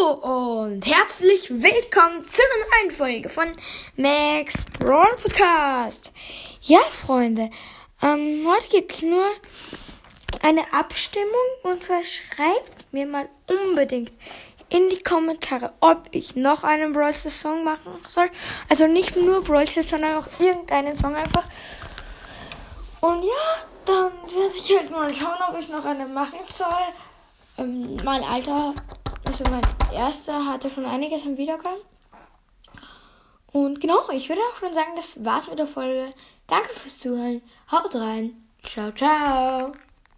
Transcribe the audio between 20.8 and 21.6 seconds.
Song einfach.